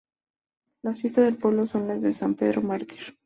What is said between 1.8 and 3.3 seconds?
las de San Pedro Mártir.